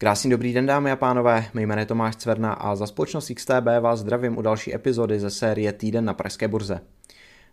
Krásný 0.00 0.30
dobrý 0.30 0.52
den 0.52 0.66
dámy 0.66 0.90
a 0.90 0.96
pánové, 0.96 1.44
mé 1.54 1.62
jméno 1.62 1.82
je 1.82 1.86
Tomáš 1.86 2.16
Cverna 2.16 2.52
a 2.52 2.76
za 2.76 2.86
společnost 2.86 3.32
XTB 3.34 3.66
vás 3.80 4.00
zdravím 4.00 4.38
u 4.38 4.42
další 4.42 4.74
epizody 4.74 5.20
ze 5.20 5.30
série 5.30 5.72
Týden 5.72 6.04
na 6.04 6.14
Pražské 6.14 6.48
burze. 6.48 6.80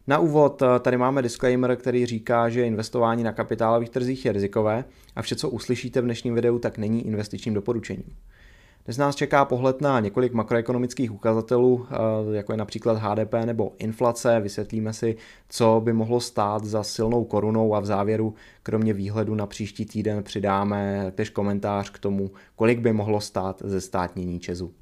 Na 0.07 0.19
úvod 0.19 0.61
eh, 0.61 0.79
tady 0.79 0.97
máme 0.97 1.21
disclaimer, 1.21 1.75
který 1.75 2.05
říká, 2.05 2.49
že 2.49 2.65
investování 2.65 3.23
na 3.23 3.31
kapitálových 3.31 3.89
trzích 3.89 4.25
je 4.25 4.31
rizikové 4.31 4.83
a 5.15 5.21
vše, 5.21 5.35
co 5.35 5.49
uslyšíte 5.49 6.01
v 6.01 6.03
dnešním 6.03 6.35
videu, 6.35 6.59
tak 6.59 6.77
není 6.77 7.07
investičním 7.07 7.53
doporučením. 7.53 8.15
Dnes 8.87 8.97
nás 8.97 9.15
čeká 9.15 9.45
pohled 9.45 9.81
na 9.81 9.99
několik 9.99 10.33
makroekonomických 10.33 11.11
ukazatelů, 11.11 11.87
eh, 11.89 12.35
jako 12.35 12.53
je 12.53 12.57
například 12.57 12.97
HDP 12.97 13.45
nebo 13.45 13.73
inflace. 13.77 14.39
Vysvětlíme 14.39 14.93
si, 14.93 15.15
co 15.49 15.81
by 15.83 15.93
mohlo 15.93 16.19
stát 16.19 16.63
za 16.63 16.83
silnou 16.83 17.23
korunou 17.23 17.75
a 17.75 17.79
v 17.79 17.85
závěru, 17.85 18.33
kromě 18.63 18.93
výhledu 18.93 19.35
na 19.35 19.45
příští 19.45 19.85
týden, 19.85 20.23
přidáme 20.23 21.11
tež 21.15 21.29
komentář 21.29 21.89
k 21.89 21.99
tomu, 21.99 22.31
kolik 22.55 22.79
by 22.79 22.93
mohlo 22.93 23.21
stát 23.21 23.61
ze 23.65 23.81
státnění 23.81 24.39
Česu. 24.39 24.73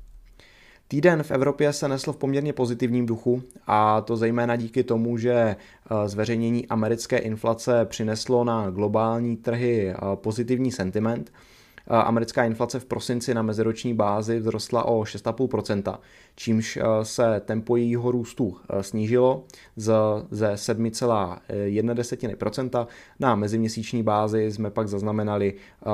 Týden 0.88 1.24
v 1.24 1.32
Evropě 1.32 1.74
se 1.74 1.88
nesl 1.88 2.14
v 2.14 2.18
poměrně 2.18 2.54
pozitivním 2.54 3.06
duchu 3.06 3.44
a 3.68 4.02
to 4.02 4.18
zejména 4.18 4.56
díky 4.56 4.84
tomu, 4.84 5.18
že 5.18 5.34
eh, 5.34 5.56
zveřejnění 6.08 6.68
americké 6.68 7.18
inflace 7.18 7.86
přineslo 7.86 8.44
na 8.44 8.70
globální 8.70 9.38
trhy 9.38 9.90
eh, 9.90 9.96
pozitivní 10.16 10.72
sentiment– 10.72 11.34
Americká 11.88 12.46
inflace 12.46 12.80
v 12.80 12.86
prosinci 12.86 13.34
na 13.34 13.42
meziroční 13.42 13.94
bázi 13.94 14.40
vzrostla 14.40 14.86
o 14.86 15.02
6,5%, 15.02 15.98
čímž 16.36 16.80
se 17.04 17.42
tempo 17.46 17.76
jejího 17.76 18.12
růstu 18.12 18.58
snížilo 18.82 19.44
z, 19.76 19.94
ze 20.32 20.54
7,1% 20.54 22.88
na 23.20 23.36
meziměsíční 23.36 24.04
bázi 24.04 24.52
jsme 24.52 24.72
pak 24.72 24.88
zaznamenali 24.88 25.54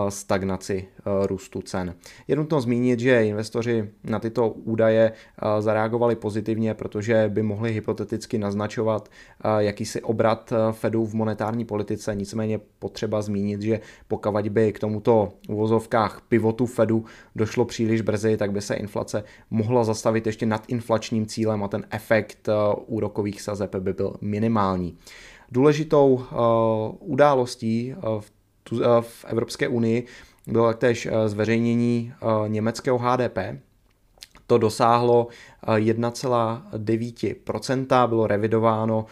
stagnaci 0.09 0.88
růstu 1.26 1.62
cen. 1.62 1.96
Je 2.27 2.35
nutno 2.35 2.62
zmínit, 2.62 2.99
že 2.99 3.26
investoři 3.26 3.90
na 4.04 4.20
tyto 4.20 4.49
údaje 4.49 5.12
zareagovali 5.60 6.15
pozitivně, 6.15 6.74
protože 6.74 7.30
by 7.34 7.43
mohli 7.43 7.74
hypoteticky 7.74 8.37
naznačovat 8.37 9.10
jakýsi 9.58 10.02
obrat 10.02 10.54
Fedu 10.71 11.05
v 11.05 11.13
monetární 11.13 11.65
politice, 11.65 12.15
nicméně 12.15 12.60
potřeba 12.80 13.21
zmínit, 13.21 13.62
že 13.62 13.80
pokud 14.08 14.49
by 14.49 14.74
k 14.74 14.80
tomuto 14.80 15.34
uvozov 15.49 15.80
uvozovkách 15.82 16.21
pivotu 16.29 16.65
Fedu 16.65 17.05
došlo 17.35 17.65
příliš 17.65 18.01
brzy, 18.01 18.37
tak 18.37 18.51
by 18.51 18.62
se 18.62 18.76
inflace 18.76 19.24
mohla 19.49 19.84
zastavit 19.84 20.26
ještě 20.26 20.46
nad 20.46 20.63
inflačním 20.68 21.26
cílem 21.26 21.63
a 21.63 21.68
ten 21.68 21.85
efekt 21.90 22.49
eh, 22.49 22.54
úrokových 22.85 23.41
sazeb 23.41 23.76
by 23.76 23.93
byl 23.93 24.15
minimální. 24.21 24.98
Důležitou 25.52 26.13
uh, 26.13 27.12
událostí 27.12 27.93
uh, 27.93 28.21
v 29.02 29.26
Evropské 29.27 29.68
unii 29.68 30.05
bylo 30.48 30.68
taktéž 30.68 31.07
zveřejnění 31.26 32.13
německého 32.48 32.98
HDP, 32.98 33.37
to 34.52 34.57
dosáhlo 34.57 35.27
1,9%, 35.68 38.07
bylo 38.07 38.27
revidováno 38.27 39.05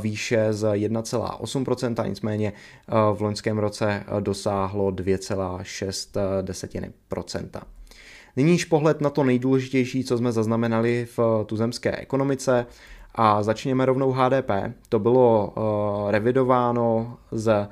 výše 0.00 0.52
z 0.52 0.62
1,8%, 0.62 2.08
nicméně 2.08 2.52
v 3.14 3.20
loňském 3.20 3.58
roce 3.58 4.04
dosáhlo 4.20 4.90
2,6%. 4.90 7.60
Nyníž 8.36 8.64
pohled 8.64 9.00
na 9.00 9.10
to 9.10 9.24
nejdůležitější, 9.24 10.04
co 10.04 10.18
jsme 10.18 10.32
zaznamenali 10.32 11.06
v 11.16 11.44
tuzemské 11.46 11.96
ekonomice 11.96 12.66
a 13.14 13.42
začněme 13.42 13.86
rovnou 13.86 14.12
HDP. 14.12 14.50
To 14.88 14.98
bylo 14.98 15.54
revidováno 16.10 17.16
z 17.32 17.68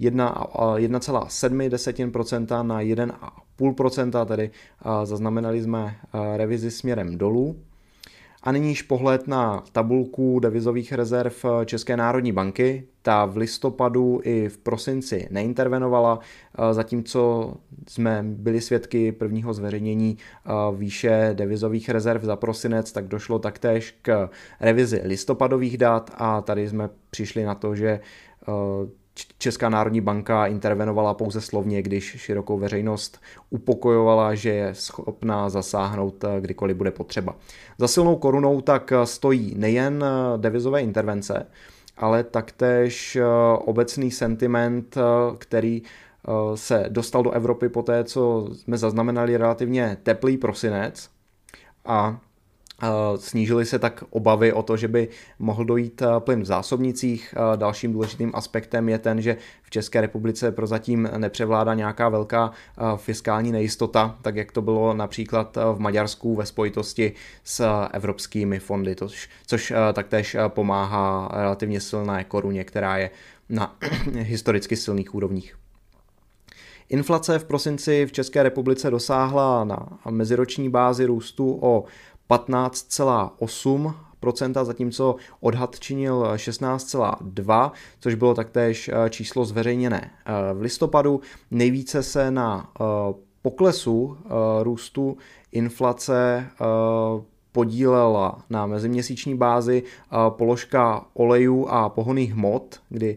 1,7% 0.00 2.66
na 2.66 2.80
1,5%, 2.80 3.12
tedy 4.26 4.50
zaznamenali 5.04 5.62
jsme 5.62 5.96
revizi 6.36 6.70
směrem 6.70 7.18
dolů. 7.18 7.56
A 8.42 8.52
nyníž 8.52 8.82
pohled 8.82 9.28
na 9.28 9.64
tabulku 9.72 10.40
devizových 10.40 10.92
rezerv 10.92 11.44
České 11.64 11.96
národní 11.96 12.32
banky. 12.32 12.86
Ta 13.02 13.24
v 13.24 13.36
listopadu 13.36 14.20
i 14.24 14.48
v 14.48 14.58
prosinci 14.58 15.28
neintervenovala, 15.30 16.18
zatímco 16.72 17.52
jsme 17.88 18.22
byli 18.26 18.60
svědky 18.60 19.12
prvního 19.12 19.54
zveřejnění 19.54 20.18
výše 20.76 21.30
devizových 21.34 21.88
rezerv 21.88 22.24
za 22.24 22.36
prosinec, 22.36 22.92
tak 22.92 23.08
došlo 23.08 23.38
taktéž 23.38 23.98
k 24.02 24.28
revizi 24.60 25.00
listopadových 25.04 25.78
dat 25.78 26.10
a 26.14 26.40
tady 26.40 26.68
jsme 26.68 26.88
přišli 27.10 27.44
na 27.44 27.54
to, 27.54 27.74
že 27.74 28.00
Česká 29.38 29.68
národní 29.68 30.00
banka 30.00 30.46
intervenovala 30.46 31.14
pouze 31.14 31.40
slovně, 31.40 31.82
když 31.82 32.04
širokou 32.04 32.58
veřejnost 32.58 33.20
upokojovala, 33.50 34.34
že 34.34 34.50
je 34.50 34.74
schopná 34.74 35.48
zasáhnout 35.48 36.24
eh, 36.24 36.40
kdykoliv 36.40 36.76
bude 36.76 36.90
potřeba. 36.90 37.36
Za 37.78 37.88
silnou 37.88 38.16
korunou 38.16 38.60
tak 38.60 38.92
eh, 38.92 39.06
stojí 39.06 39.54
nejen 39.56 40.04
eh, 40.04 40.38
devizové 40.38 40.82
intervence, 40.82 41.46
ale 41.96 42.24
taktéž 42.24 43.18
obecný 43.58 44.10
sentiment, 44.10 44.98
který 45.38 45.82
se 46.54 46.84
dostal 46.88 47.22
do 47.22 47.30
Evropy 47.30 47.68
po 47.68 47.82
té, 47.82 48.04
co 48.04 48.48
jsme 48.52 48.78
zaznamenali 48.78 49.36
relativně 49.36 49.96
teplý 50.02 50.36
prosinec 50.36 51.08
a 51.84 52.20
Snížily 53.16 53.66
se 53.66 53.78
tak 53.78 54.04
obavy 54.10 54.52
o 54.52 54.62
to, 54.62 54.76
že 54.76 54.88
by 54.88 55.08
mohl 55.38 55.64
dojít 55.64 56.02
eh, 56.02 56.06
plyn 56.18 56.42
v 56.42 56.44
zásobnicích. 56.44 57.34
Eh, 57.36 57.56
dalším 57.56 57.92
důležitým 57.92 58.30
aspektem 58.34 58.88
je 58.88 58.98
ten, 58.98 59.22
že 59.22 59.36
v 59.62 59.70
České 59.70 60.00
republice 60.00 60.52
prozatím 60.52 61.08
nepřevládá 61.16 61.74
nějaká 61.74 62.08
velká 62.08 62.50
eh, 62.50 62.82
fiskální 62.96 63.52
nejistota, 63.52 64.18
tak 64.22 64.36
jak 64.36 64.52
to 64.52 64.62
bylo 64.62 64.94
například 64.94 65.58
v 65.74 65.78
Maďarsku 65.78 66.34
ve 66.34 66.46
spojitosti 66.46 67.12
s 67.44 67.86
evropskými 67.92 68.58
fondy, 68.58 68.96
což, 68.96 69.28
což 69.46 69.72
taktéž 69.92 70.36
pomáhá 70.48 71.28
relativně 71.32 71.80
silné 71.80 72.24
koruně, 72.24 72.64
která 72.64 72.96
je 72.96 73.10
na 73.48 73.76
historicky 74.12 74.76
silných 74.76 75.14
úrovních. 75.14 75.56
Inflace 76.88 77.38
v 77.38 77.44
prosinci 77.44 78.06
v 78.06 78.12
České 78.12 78.42
republice 78.42 78.90
dosáhla 78.90 79.64
na 79.64 79.88
meziroční 80.10 80.68
bázi 80.68 81.06
růstu 81.06 81.58
o 81.62 81.84
15,8%, 82.30 84.64
zatímco 84.64 85.16
odhad 85.40 85.80
činil 85.80 86.22
16,2%, 86.22 87.70
což 88.00 88.14
bylo 88.14 88.34
taktéž 88.34 88.88
eh, 88.88 89.10
číslo 89.10 89.44
zveřejněné 89.44 90.10
eh, 90.10 90.32
v 90.54 90.60
listopadu. 90.60 91.20
Nejvíce 91.50 92.02
se 92.02 92.30
na 92.30 92.70
eh, 92.80 92.84
poklesu 93.42 94.18
růstu 94.62 95.16
inflace 95.52 96.46
podílela 97.56 98.38
na 98.50 98.66
meziměsíční 98.66 99.34
bázi 99.34 99.82
položka 100.28 101.04
olejů 101.14 101.66
a 101.68 101.88
pohoných 101.88 102.32
hmot, 102.32 102.80
kdy 102.88 103.16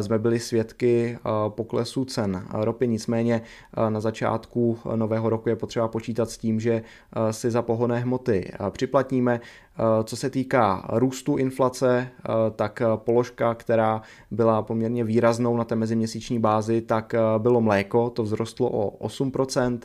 jsme 0.00 0.18
byli 0.18 0.38
svědky 0.38 1.18
poklesu 1.48 2.04
cen 2.04 2.42
ropy. 2.52 2.88
Nicméně 2.88 3.42
na 3.88 4.00
začátku 4.00 4.78
nového 4.94 5.30
roku 5.30 5.48
je 5.48 5.56
potřeba 5.56 5.88
počítat 5.88 6.30
s 6.30 6.38
tím, 6.38 6.60
že 6.60 6.82
si 7.30 7.50
za 7.50 7.62
pohonné 7.62 7.98
hmoty 7.98 8.52
připlatíme. 8.70 9.40
Co 10.04 10.16
se 10.16 10.30
týká 10.30 10.88
růstu 10.92 11.36
inflace, 11.36 12.08
tak 12.56 12.82
položka, 12.96 13.54
která 13.54 14.02
byla 14.30 14.62
poměrně 14.62 15.04
výraznou 15.04 15.56
na 15.56 15.64
té 15.64 15.76
meziměsíční 15.76 16.38
bázi, 16.38 16.80
tak 16.80 17.14
bylo 17.38 17.60
mléko, 17.60 18.10
to 18.10 18.24
vzrostlo 18.24 18.70
o 18.70 19.08
8%, 19.08 19.78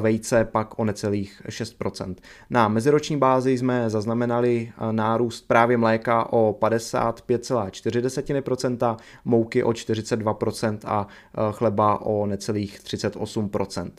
vejce 0.00 0.44
pak 0.44 0.78
o 0.78 0.84
necelých 0.84 1.42
6%. 1.48 2.14
Na 2.50 2.68
meziroční 2.68 3.16
bázi 3.16 3.58
jsme 3.58 3.90
zaznamenali 3.90 4.72
nárůst 4.90 5.48
právě 5.48 5.76
mléka 5.76 6.32
o 6.32 6.56
55,4%, 6.60 8.96
mouky 9.24 9.62
o 9.62 9.70
42% 9.70 10.78
a 10.84 11.06
chleba 11.50 12.00
o 12.00 12.26
necelých 12.26 12.80
38%. 12.80 13.90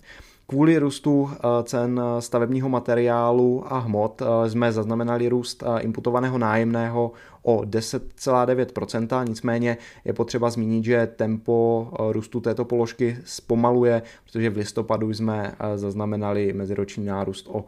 Kvůli 0.48 0.78
růstu 0.78 1.30
eh, 1.34 1.38
cen 1.64 2.02
stavebního 2.20 2.70
materiálu 2.70 3.74
a 3.74 3.80
hmot 3.80 4.22
eh, 4.22 4.26
jsme 4.50 4.72
zaznamenali 4.72 5.30
růst 5.30 5.64
eh, 5.64 5.82
imputovaného 5.82 6.38
nájemného 6.38 7.12
o 7.44 7.58
10,9%, 7.58 9.28
nicméně 9.28 9.78
je 10.06 10.14
potřeba 10.14 10.50
zmínit, 10.50 10.86
že 10.86 11.08
tempo 11.16 11.88
růstu 12.12 12.40
této 12.40 12.66
položky 12.66 13.18
zpomaluje, 13.26 14.02
protože 14.26 14.50
v 14.50 14.58
listopadu 14.58 15.14
jsme 15.14 15.56
zaznamenali 15.76 16.54
meziroční 16.54 17.06
nárůst 17.06 17.48
o 17.52 17.66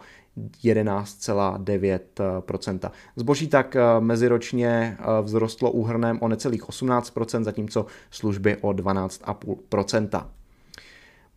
11,9%. 0.64 2.92
Zboží 3.16 3.48
tak 3.48 3.78
meziročně 4.00 4.98
vzrostlo 5.24 5.72
úhrnem 5.72 6.18
o 6.22 6.28
necelých 6.28 6.64
18%, 6.64 7.44
zatímco 7.44 7.86
služby 8.12 8.58
o 8.62 8.70
12,5%. 8.70 10.26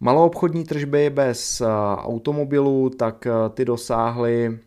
Maloobchodní 0.02 0.64
tržby 0.64 1.10
bez 1.10 1.60
eh, 1.60 1.66
automobilů, 1.96 2.90
tak 2.90 3.26
eh, 3.26 3.32
ty 3.54 3.64
dosáhly 3.64 4.58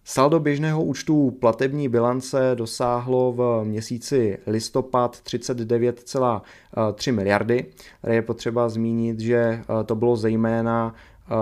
Saldo 0.04 0.40
běžného 0.40 0.84
účtu 0.84 1.30
platební 1.30 1.88
bilance 1.88 2.52
dosáhlo 2.54 3.32
v 3.32 3.64
měsíci 3.64 4.38
listopad 4.46 5.16
39,3 5.24 7.14
miliardy. 7.14 7.66
Tady 8.02 8.14
je 8.14 8.22
potřeba 8.22 8.68
zmínit, 8.68 9.20
že 9.20 9.36
eh, 9.36 9.84
to 9.84 9.94
bylo 9.94 10.16
zejména 10.16 10.94
eh, 10.94 11.34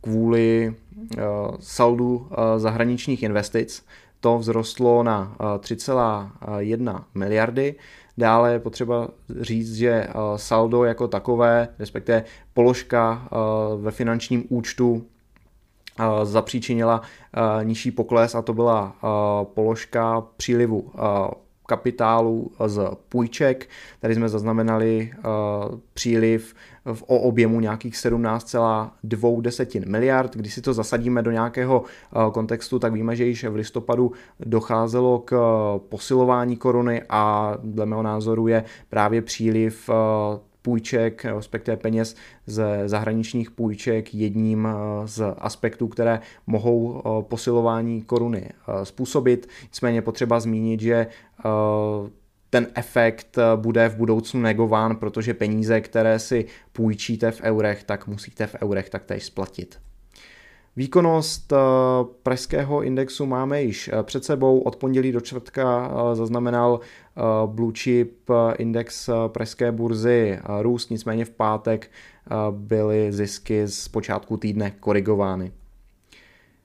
kvůli 0.00 0.74
eh, 1.18 1.22
saldu 1.60 2.28
zahraničních 2.56 3.22
investic. 3.22 3.84
To 4.20 4.38
vzrostlo 4.38 5.02
na 5.02 5.36
3,1 5.38 7.04
miliardy. 7.14 7.74
Dále 8.18 8.52
je 8.52 8.58
potřeba 8.58 9.08
říct, 9.40 9.74
že 9.74 10.06
saldo 10.36 10.84
jako 10.84 11.08
takové, 11.08 11.68
respektive 11.78 12.24
položka 12.54 13.28
ve 13.76 13.90
finančním 13.90 14.44
účtu 14.48 15.06
zapříčinila 16.22 17.02
nižší 17.62 17.90
pokles 17.90 18.34
a 18.34 18.42
to 18.42 18.52
byla 18.52 18.96
položka 19.54 20.24
přílivu 20.36 20.92
kapitálu 21.66 22.50
z 22.66 22.90
půjček. 23.08 23.68
Tady 24.00 24.14
jsme 24.14 24.28
zaznamenali 24.28 25.12
příliv 25.94 26.54
v 26.92 27.02
o 27.02 27.18
objemu 27.18 27.60
nějakých 27.60 27.94
17,2 27.94 29.88
miliard. 29.88 30.36
Když 30.36 30.54
si 30.54 30.62
to 30.62 30.74
zasadíme 30.74 31.22
do 31.22 31.30
nějakého 31.30 31.84
kontextu, 32.32 32.78
tak 32.78 32.92
víme, 32.92 33.16
že 33.16 33.24
již 33.24 33.44
v 33.44 33.54
listopadu 33.54 34.12
docházelo 34.40 35.18
k 35.18 35.36
posilování 35.88 36.56
koruny 36.56 37.02
a 37.08 37.54
dle 37.62 37.86
mého 37.86 38.02
názoru 38.02 38.48
je 38.48 38.64
právě 38.88 39.22
příliv 39.22 39.90
půjček, 40.68 41.24
respektive 41.24 41.76
peněz 41.76 42.16
ze 42.46 42.82
zahraničních 42.88 43.50
půjček 43.50 44.14
jedním 44.14 44.68
eh, 44.68 45.08
z 45.08 45.34
aspektů, 45.38 45.88
které 45.88 46.20
mohou 46.46 46.98
eh, 46.98 47.22
posilování 47.22 48.02
koruny 48.02 48.50
eh, 48.50 48.84
způsobit. 48.84 49.48
Nicméně 49.62 50.02
potřeba 50.02 50.40
zmínit, 50.40 50.80
že 50.80 51.06
ten 52.50 52.66
efekt 52.74 53.38
bude 53.56 53.88
v 53.88 53.96
budoucnu 53.96 54.40
negován, 54.40 54.96
protože 54.96 55.34
peníze, 55.34 55.80
které 55.80 56.18
si 56.18 56.44
půjčíte 56.72 57.30
v 57.30 57.40
eurech, 57.40 57.84
tak 57.84 58.06
musíte 58.06 58.46
v 58.46 58.56
eurech 58.62 58.90
taktéž 58.90 59.24
splatit. 59.24 59.78
Výkonnost 60.78 61.52
eh, 61.52 61.56
pražského 62.22 62.82
indexu 62.82 63.26
máme 63.26 63.62
již 63.62 63.90
eh, 63.92 64.02
před 64.02 64.24
sebou. 64.24 64.60
Od 64.60 64.76
pondělí 64.76 65.12
do 65.12 65.20
čtvrtka 65.20 65.90
eh, 65.90 66.16
zaznamenal 66.16 66.80
Blue 67.46 67.72
Chip 67.78 68.30
index 68.58 69.10
pražské 69.28 69.72
burzy 69.72 70.38
růst, 70.60 70.90
nicméně 70.90 71.24
v 71.24 71.30
pátek 71.30 71.90
byly 72.50 73.12
zisky 73.12 73.66
z 73.66 73.88
počátku 73.88 74.36
týdne 74.36 74.70
korigovány. 74.70 75.52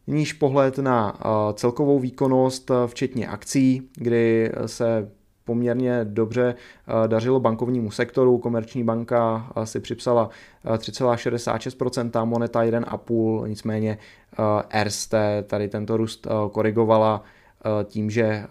Níž 0.07 0.33
pohled 0.33 0.77
na 0.77 1.19
celkovou 1.53 1.99
výkonnost, 1.99 2.71
včetně 2.87 3.27
akcí, 3.27 3.89
kdy 3.95 4.51
se 4.65 5.11
poměrně 5.45 5.99
dobře 6.03 6.55
eh, 6.87 7.07
dařilo 7.07 7.39
bankovnímu 7.39 7.91
sektoru. 7.91 8.37
Komerční 8.37 8.83
banka 8.83 9.51
eh, 9.55 9.65
si 9.65 9.79
připsala 9.79 10.29
3,66%, 10.65 12.21
eh, 12.23 12.25
moneta 12.25 12.63
1,5%, 12.63 13.47
nicméně 13.47 13.97
RST 14.83 15.13
tady 15.47 15.67
tento 15.69 15.97
růst 15.97 16.27
korigovala 16.51 17.23
tím, 17.83 18.09
že 18.09 18.43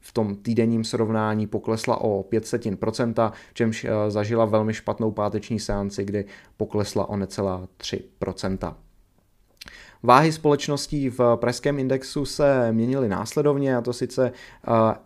v 0.00 0.12
tom 0.12 0.36
týdenním 0.36 0.84
srovnání 0.84 1.46
poklesla 1.46 2.00
o 2.00 2.22
5%, 2.22 3.32
čemž 3.54 3.86
zažila 4.08 4.44
velmi 4.44 4.74
špatnou 4.74 5.10
páteční 5.10 5.60
seanci, 5.60 6.04
kdy 6.04 6.24
poklesla 6.56 7.08
o 7.08 7.16
necelá 7.16 7.68
3%. 7.78 8.74
Váhy 10.04 10.32
společností 10.32 11.10
v 11.10 11.36
pražském 11.36 11.78
indexu 11.78 12.24
se 12.24 12.72
měnily 12.72 13.08
následovně, 13.08 13.76
a 13.76 13.80
to 13.80 13.92
sice 13.92 14.32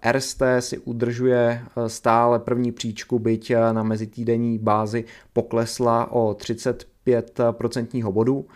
eh, 0.06 0.12
RST 0.12 0.43
si 0.60 0.78
udržuje 0.78 1.62
eh, 1.62 1.88
stále 1.88 2.38
první 2.38 2.72
příčku, 2.72 3.19
byť 3.19 3.50
eh, 3.50 3.72
na 3.72 3.82
mezitýdenní 3.82 4.58
bázi 4.58 5.04
poklesla 5.32 6.12
o 6.12 6.32
35% 6.32 8.12
bodů. 8.12 8.46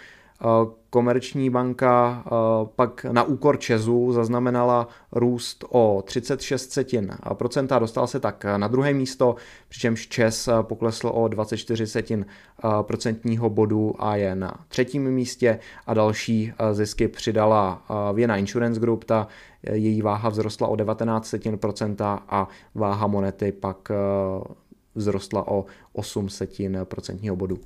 Komerční 0.90 1.50
banka 1.50 2.25
pak 2.76 3.04
na 3.04 3.22
úkor 3.22 3.58
Česu 3.58 4.12
zaznamenala 4.12 4.88
růst 5.12 5.64
o 5.69 6.02
36 6.06 6.72
setin 6.72 7.12
procenta, 7.32 7.78
dostal 7.78 8.06
se 8.06 8.20
tak 8.20 8.44
na 8.56 8.69
druhé 8.69 8.92
místo, 8.92 9.34
přičemž 9.69 10.08
Čes 10.08 10.48
poklesl 10.62 11.08
o 11.14 11.28
24 11.28 11.87
setin 11.87 12.26
procentního 12.82 13.50
bodu 13.50 13.94
a 13.98 14.16
je 14.16 14.34
na 14.34 14.64
třetím 14.69 15.10
místě 15.10 15.58
a 15.87 15.94
další 15.94 16.52
zisky 16.72 17.08
přidala 17.08 17.82
Vienna 18.12 18.36
Insurance 18.36 18.81
Group, 18.81 19.04
ta 19.04 19.28
její 19.72 20.02
váha 20.02 20.31
vzrostla 20.31 20.69
o 20.69 20.76
19 20.76 21.26
setin 21.26 21.58
procenta 21.58 22.22
a 22.28 22.48
váha 22.75 23.06
monety 23.06 23.52
pak 23.52 23.88
vzrostla 24.94 25.48
o 25.48 25.64
8 25.93 26.28
setin 26.28 26.78
procentního 26.84 27.36
bodu. 27.36 27.58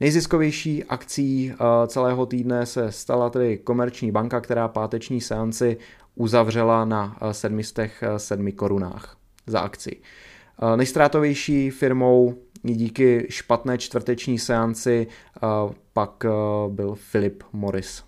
Nejziskovější 0.00 0.84
akcí 0.84 1.52
eh, 1.52 1.56
celého 1.86 2.26
týdne 2.26 2.66
se 2.66 2.92
stala 2.92 3.30
tedy 3.30 3.58
Komerční 3.58 4.12
banka, 4.12 4.40
která 4.40 4.68
páteční 4.68 5.20
seanci 5.20 5.76
uzavřela 6.14 6.84
na 6.84 7.18
707 7.32 8.48
eh, 8.48 8.52
korunách 8.52 9.16
za 9.46 9.60
akci. 9.60 9.96
Eh, 10.62 10.76
nejstrátovější 10.76 11.70
firmou 11.70 12.34
díky 12.62 13.26
špatné 13.30 13.78
čtvrteční 13.78 14.38
seanci 14.38 15.06
pak 15.92 16.24
byl 16.68 16.96
Philip 17.12 17.44
Morris. 17.52 18.04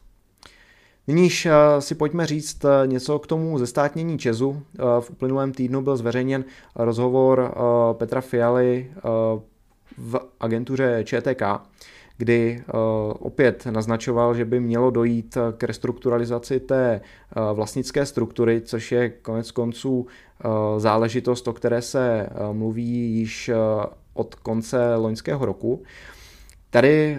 Nyníž 1.06 1.48
si 1.78 1.94
pojďme 1.94 2.26
říct 2.26 2.64
něco 2.86 3.18
k 3.18 3.26
tomu 3.26 3.58
zestátnění 3.58 4.18
Česu. 4.18 4.62
V 5.00 5.10
uplynulém 5.10 5.52
týdnu 5.52 5.82
byl 5.82 5.96
zveřejněn 5.96 6.44
rozhovor 6.76 7.54
Petra 7.98 8.20
Fialy 8.20 8.92
v 9.98 10.20
agentuře 10.40 11.04
ČTK, 11.04 11.42
kdy 12.16 12.62
uh, 12.74 12.80
opět 13.18 13.66
naznačoval, 13.66 14.34
že 14.34 14.44
by 14.44 14.60
mělo 14.60 14.90
dojít 14.90 15.38
k 15.56 15.62
restrukturalizaci 15.62 16.60
té 16.60 17.00
uh, 17.00 17.56
vlastnické 17.56 18.06
struktury, 18.06 18.60
což 18.60 18.92
je 18.92 19.08
konec 19.08 19.50
konců 19.50 19.98
uh, 19.98 20.50
záležitost, 20.78 21.48
o 21.48 21.52
které 21.52 21.82
se 21.82 22.28
mluví 22.52 23.16
již 23.16 23.50
od 24.14 24.34
konce 24.34 24.94
loňského 24.94 25.46
roku. 25.46 25.82
Tady 26.70 27.18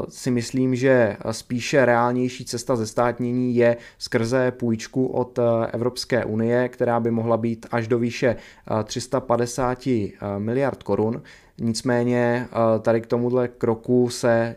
si 0.10 0.32
myslím, 0.32 0.76
že 0.76 1.18
spíše 1.32 1.86
reálnější 1.86 2.46
cesta 2.46 2.76
ze 2.76 2.88
státnění 2.88 3.56
je 3.56 3.78
skrze 3.98 4.52
půjčku 4.52 5.08
od 5.08 5.40
Evropské 5.72 6.26
unie, 6.26 6.70
která 6.70 7.00
by 7.00 7.12
mohla 7.12 7.38
být 7.38 7.66
až 7.72 7.88
do 7.88 8.00
výše 8.00 8.36
350 8.84 9.80
miliard 10.38 10.84
korun. 10.84 11.22
Nicméně 11.58 12.48
tady 12.82 13.02
k 13.02 13.08
tomuhle 13.08 13.48
kroku 13.48 14.10
se 14.10 14.56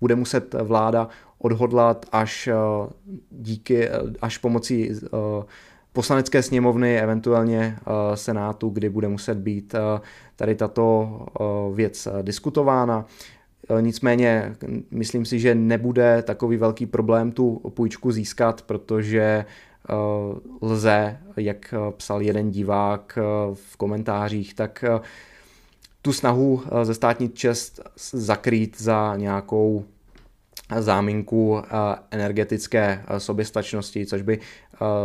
bude 0.00 0.14
muset 0.14 0.54
vláda 0.62 1.08
odhodlat 1.38 2.06
až 2.12 2.48
díky, 3.30 3.88
až 4.22 4.38
pomocí 4.38 4.90
poslanecké 5.92 6.42
sněmovny, 6.42 6.98
eventuálně 6.98 7.76
Senátu, 8.14 8.68
kdy 8.68 8.88
bude 8.88 9.08
muset 9.08 9.38
být 9.38 9.74
tady 10.36 10.54
tato 10.54 11.20
věc 11.74 12.08
diskutována. 12.22 13.04
Nicméně 13.80 14.56
myslím 14.90 15.24
si, 15.24 15.38
že 15.38 15.54
nebude 15.54 16.22
takový 16.22 16.56
velký 16.56 16.86
problém 16.86 17.32
tu 17.32 17.72
půjčku 17.74 18.12
získat, 18.12 18.62
protože 18.62 19.44
lze, 20.62 21.18
jak 21.36 21.74
psal 21.96 22.22
jeden 22.22 22.50
divák 22.50 23.18
v 23.54 23.76
komentářích, 23.76 24.54
tak 24.54 24.84
tu 26.02 26.12
snahu 26.12 26.62
ze 26.82 26.94
státní 26.94 27.28
čest 27.28 27.80
zakrýt 28.12 28.80
za 28.80 29.16
nějakou 29.16 29.84
záminku 30.78 31.62
energetické 32.10 33.02
soběstačnosti, 33.18 34.06
což 34.06 34.22
by 34.22 34.38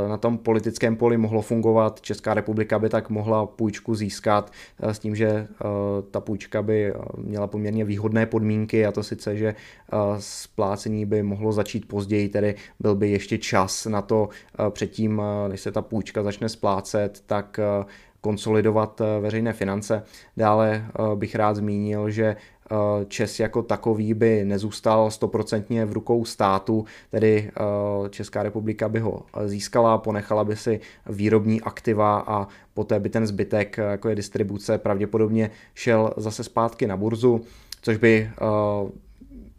na 0.08 0.17
tom 0.17 0.38
politickém 0.38 0.96
poli 0.96 1.17
mohlo 1.17 1.41
fungovat. 1.41 2.01
Česká 2.01 2.34
republika 2.34 2.79
by 2.79 2.89
tak 2.89 3.10
mohla 3.10 3.46
půjčku 3.46 3.96
získat 3.96 4.51
s 4.79 5.00
tím, 5.00 5.15
že 5.15 5.48
ta 6.12 6.20
půjčka 6.20 6.62
by 6.62 6.93
měla 7.17 7.48
poměrně 7.48 7.86
výhodné 7.86 8.25
podmínky 8.25 8.86
a 8.86 8.91
to 8.91 9.03
sice, 9.03 9.38
že 9.38 9.55
splácení 10.20 11.05
by 11.05 11.24
mohlo 11.24 11.51
začít 11.51 11.88
později, 11.88 12.29
tedy 12.29 12.55
byl 12.79 12.96
by 12.96 13.12
ještě 13.12 13.38
čas 13.38 13.86
na 13.86 14.01
to 14.01 14.29
předtím, 14.70 15.22
než 15.48 15.62
se 15.62 15.72
ta 15.72 15.81
půjčka 15.81 16.24
začne 16.24 16.50
splácet, 16.50 17.24
tak 17.25 17.60
konsolidovat 18.22 19.01
veřejné 19.22 19.53
finance. 19.53 20.03
Dále 20.38 20.86
bych 21.15 21.36
rád 21.36 21.55
zmínil, 21.55 22.10
že 22.10 22.36
Eh, 22.61 22.61
Čes 23.08 23.40
jako 23.40 23.62
takový 23.62 24.13
by 24.13 24.46
nezůstal 24.46 25.12
stoprocentně 25.12 25.86
v 25.86 25.92
rukou 25.92 26.25
státu, 26.25 26.86
tedy 27.12 27.51
eh, 27.51 28.10
Česká 28.10 28.44
republika 28.44 28.90
by 28.90 29.00
ho 29.00 29.25
získala, 29.46 29.98
ponechala 29.98 30.44
by 30.44 30.56
si 30.56 30.80
výrobní 31.10 31.62
aktiva 31.62 32.24
a 32.28 32.48
poté 32.74 33.00
by 33.00 33.10
ten 33.10 33.28
zbytek, 33.28 33.80
eh, 33.80 33.84
jako 33.84 34.10
je 34.10 34.16
distribuce, 34.16 34.78
pravděpodobně 34.78 35.51
šel 35.74 36.13
zase 36.18 36.44
zpátky 36.44 36.88
na 36.88 36.98
burzu, 36.98 37.42
což 37.82 37.98
by 37.98 38.30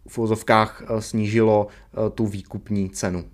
v 0.09 0.19
úzovkách 0.19 0.83
snížilo 0.99 1.66
tu 2.14 2.26
výkupní 2.26 2.90
cenu. 2.90 3.25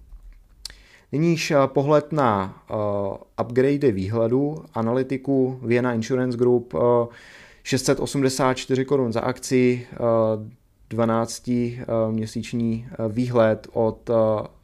Nyníž 1.12 1.52
pohled 1.66 2.12
na 2.12 2.62
upgrade 3.40 3.92
výhledu 3.92 4.64
analytiku 4.74 5.60
Vienna 5.62 5.92
Insurance 5.92 6.38
Group 6.38 6.74
684 7.68 8.84
korun 8.84 9.12
za 9.12 9.20
akci, 9.20 9.86
12 10.90 11.48
eh, 11.48 11.86
měsíční 12.10 12.88
eh, 12.90 13.08
výhled 13.08 13.68
od 13.72 14.10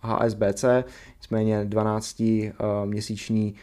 HSBC, 0.01 0.65
eh, 0.65 0.85
nicméně 1.17 1.65
12 1.65 2.23
měsíční 2.85 3.55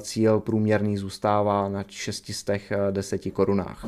cíl 0.00 0.40
průměrný 0.40 0.96
zůstává 0.96 1.68
na 1.68 1.84
610 1.88 3.30
korunách. 3.30 3.86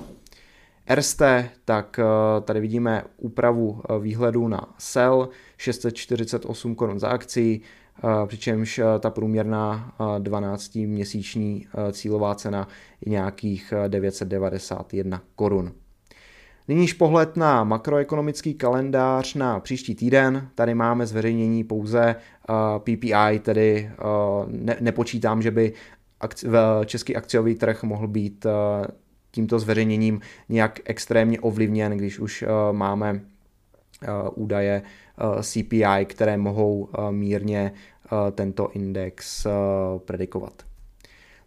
RST, 0.95 1.23
tak 1.65 2.01
tady 2.45 2.61
vidíme 2.61 3.05
úpravu 3.17 3.83
výhledu 4.01 4.49
na 4.49 4.75
SEL, 4.79 5.29
648 5.57 6.75
korun 6.75 7.01
za 7.01 7.09
akci, 7.09 7.61
přičemž 8.27 8.81
ta 9.01 9.11
průměrná 9.11 9.95
12-měsíční 10.19 11.67
cílová 11.93 12.35
cena 12.35 12.69
je 13.07 13.11
nějakých 13.11 13.75
991 13.89 15.23
korun. 15.37 15.73
Nyníž 16.69 16.93
pohled 16.93 17.37
na 17.37 17.65
makroekonomický 17.65 18.55
kalendář 18.55 19.35
na 19.35 19.61
příští 19.61 19.95
týden. 19.95 20.49
Tady 20.55 20.75
máme 20.75 21.07
zveřejnění 21.07 21.65
pouze 21.65 22.17
PPI, 22.79 23.39
tedy 23.43 23.91
ne, 24.47 24.77
nepočítám, 24.81 25.43
že 25.43 25.51
by 25.51 25.73
český 26.87 27.17
akciový 27.17 27.55
trh 27.55 27.83
mohl 27.83 28.09
být 28.09 28.47
tímto 29.31 29.59
zveřejněním 29.59 30.21
nějak 30.49 30.81
extrémně 30.85 31.41
ovlivněn, 31.41 31.93
když 31.93 32.19
už 32.19 32.45
máme 32.73 33.21
údaje 34.35 34.83
CPI, 35.43 36.05
které 36.05 36.37
mohou 36.37 36.89
mírně 37.11 37.73
tento 38.33 38.71
index 38.73 39.47
predikovat. 40.05 40.53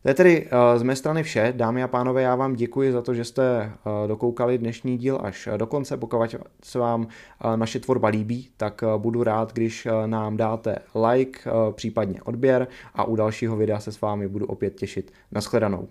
To 0.01 0.07
je 0.07 0.13
tedy 0.13 0.47
z 0.75 0.83
mé 0.83 0.95
strany 0.95 1.23
vše. 1.23 1.53
Dámy 1.55 1.83
a 1.83 1.87
pánové, 1.87 2.21
já 2.21 2.35
vám 2.35 2.53
děkuji 2.53 2.91
za 2.91 3.01
to, 3.01 3.13
že 3.13 3.23
jste 3.23 3.71
dokoukali 4.07 4.57
dnešní 4.57 4.97
díl 4.97 5.19
až 5.23 5.49
do 5.57 5.67
konce. 5.67 5.97
Pokud 5.97 6.35
se 6.63 6.79
vám 6.79 7.07
naše 7.55 7.79
tvorba 7.79 8.07
líbí, 8.07 8.49
tak 8.57 8.83
budu 8.97 9.23
rád, 9.23 9.53
když 9.53 9.87
nám 10.05 10.37
dáte 10.37 10.75
like, 11.09 11.39
případně 11.71 12.21
odběr 12.21 12.67
a 12.93 13.03
u 13.03 13.15
dalšího 13.15 13.55
videa 13.55 13.79
se 13.79 13.91
s 13.91 14.01
vámi 14.01 14.27
budu 14.27 14.45
opět 14.45 14.75
těšit. 14.75 15.13
Naschledanou. 15.31 15.87